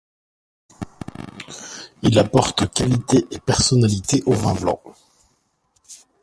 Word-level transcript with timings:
Il 2.01 2.17
apporte 2.17 2.73
qualité 2.73 3.27
et 3.29 3.37
personnalité 3.39 4.23
aux 4.25 4.33
vins 4.33 4.55
blancs. 4.55 4.81